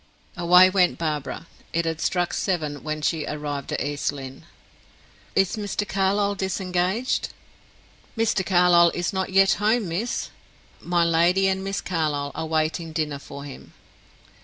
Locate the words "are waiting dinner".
12.33-13.19